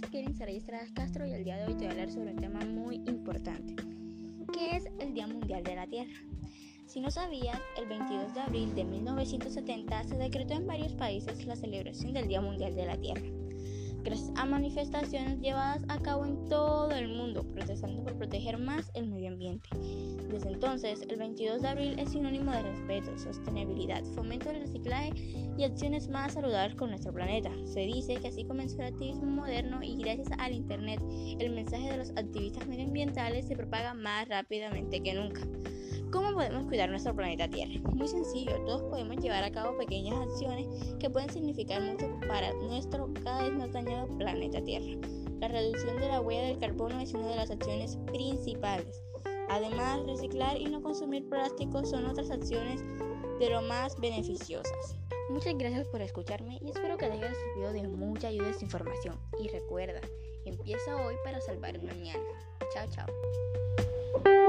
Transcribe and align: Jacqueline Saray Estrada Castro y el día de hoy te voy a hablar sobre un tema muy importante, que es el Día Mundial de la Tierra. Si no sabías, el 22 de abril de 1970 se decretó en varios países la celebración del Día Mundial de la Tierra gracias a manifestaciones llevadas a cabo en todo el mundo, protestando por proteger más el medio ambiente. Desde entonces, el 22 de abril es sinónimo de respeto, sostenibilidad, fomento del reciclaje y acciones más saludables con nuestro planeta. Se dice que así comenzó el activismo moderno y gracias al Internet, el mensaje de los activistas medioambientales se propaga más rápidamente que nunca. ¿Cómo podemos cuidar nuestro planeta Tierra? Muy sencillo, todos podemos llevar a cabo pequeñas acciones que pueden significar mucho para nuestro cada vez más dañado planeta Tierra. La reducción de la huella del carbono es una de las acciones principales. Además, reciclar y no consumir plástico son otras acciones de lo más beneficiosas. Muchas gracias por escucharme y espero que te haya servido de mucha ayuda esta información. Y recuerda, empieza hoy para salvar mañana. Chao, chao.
Jacqueline 0.00 0.34
Saray 0.34 0.56
Estrada 0.56 0.86
Castro 0.94 1.26
y 1.26 1.32
el 1.32 1.44
día 1.44 1.56
de 1.56 1.66
hoy 1.66 1.74
te 1.74 1.78
voy 1.78 1.86
a 1.86 1.90
hablar 1.90 2.10
sobre 2.10 2.30
un 2.30 2.36
tema 2.36 2.60
muy 2.60 2.96
importante, 3.06 3.74
que 4.52 4.76
es 4.76 4.84
el 5.00 5.14
Día 5.14 5.26
Mundial 5.26 5.64
de 5.64 5.74
la 5.74 5.86
Tierra. 5.86 6.20
Si 6.86 7.00
no 7.00 7.10
sabías, 7.10 7.60
el 7.76 7.88
22 7.88 8.34
de 8.34 8.40
abril 8.40 8.74
de 8.74 8.84
1970 8.84 10.04
se 10.04 10.16
decretó 10.16 10.54
en 10.54 10.66
varios 10.66 10.92
países 10.94 11.44
la 11.44 11.56
celebración 11.56 12.12
del 12.12 12.28
Día 12.28 12.40
Mundial 12.40 12.74
de 12.74 12.86
la 12.86 12.96
Tierra 12.96 13.28
gracias 14.04 14.30
a 14.36 14.46
manifestaciones 14.46 15.40
llevadas 15.40 15.82
a 15.88 15.98
cabo 15.98 16.24
en 16.24 16.48
todo 16.48 16.90
el 16.92 17.08
mundo, 17.08 17.42
protestando 17.52 18.02
por 18.02 18.16
proteger 18.16 18.58
más 18.58 18.90
el 18.94 19.06
medio 19.06 19.28
ambiente. 19.28 19.68
Desde 20.28 20.50
entonces, 20.50 21.02
el 21.08 21.16
22 21.16 21.62
de 21.62 21.68
abril 21.68 21.98
es 21.98 22.10
sinónimo 22.10 22.52
de 22.52 22.62
respeto, 22.62 23.16
sostenibilidad, 23.18 24.04
fomento 24.14 24.50
del 24.50 24.60
reciclaje 24.60 25.12
y 25.56 25.64
acciones 25.64 26.08
más 26.08 26.34
saludables 26.34 26.76
con 26.76 26.90
nuestro 26.90 27.14
planeta. 27.14 27.50
Se 27.64 27.80
dice 27.80 28.16
que 28.16 28.28
así 28.28 28.44
comenzó 28.44 28.82
el 28.82 28.92
activismo 28.92 29.26
moderno 29.26 29.82
y 29.82 29.96
gracias 29.96 30.28
al 30.38 30.52
Internet, 30.52 31.00
el 31.38 31.50
mensaje 31.50 31.90
de 31.90 31.96
los 31.96 32.10
activistas 32.10 32.68
medioambientales 32.68 33.46
se 33.46 33.56
propaga 33.56 33.94
más 33.94 34.28
rápidamente 34.28 35.02
que 35.02 35.14
nunca. 35.14 35.40
¿Cómo 36.12 36.32
podemos 36.32 36.66
cuidar 36.66 36.90
nuestro 36.90 37.14
planeta 37.14 37.48
Tierra? 37.48 37.80
Muy 37.94 38.08
sencillo, 38.08 38.62
todos 38.64 38.82
podemos 38.82 39.16
llevar 39.16 39.44
a 39.44 39.50
cabo 39.50 39.76
pequeñas 39.78 40.14
acciones 40.14 40.66
que 40.98 41.10
pueden 41.10 41.30
significar 41.30 41.82
mucho 41.82 42.06
para 42.26 42.52
nuestro 42.54 43.12
cada 43.24 43.44
vez 43.44 43.52
más 43.54 43.72
dañado 43.72 44.08
planeta 44.18 44.62
Tierra. 44.62 44.98
La 45.40 45.48
reducción 45.48 46.00
de 46.00 46.08
la 46.08 46.20
huella 46.20 46.48
del 46.48 46.58
carbono 46.58 47.00
es 47.00 47.14
una 47.14 47.28
de 47.28 47.36
las 47.36 47.50
acciones 47.50 47.96
principales. 48.06 49.07
Además, 49.48 50.00
reciclar 50.06 50.60
y 50.60 50.66
no 50.66 50.82
consumir 50.82 51.28
plástico 51.28 51.84
son 51.84 52.06
otras 52.06 52.30
acciones 52.30 52.82
de 53.38 53.50
lo 53.50 53.62
más 53.62 53.98
beneficiosas. 53.98 54.96
Muchas 55.30 55.56
gracias 55.58 55.86
por 55.88 56.00
escucharme 56.00 56.58
y 56.62 56.70
espero 56.70 56.96
que 56.96 57.06
te 57.06 57.12
haya 57.12 57.34
servido 57.34 57.72
de 57.72 57.88
mucha 57.88 58.28
ayuda 58.28 58.50
esta 58.50 58.64
información. 58.64 59.18
Y 59.38 59.48
recuerda, 59.48 60.00
empieza 60.44 60.96
hoy 60.96 61.14
para 61.24 61.40
salvar 61.40 61.82
mañana. 61.82 62.24
Chao, 62.72 62.86
chao. 62.90 64.47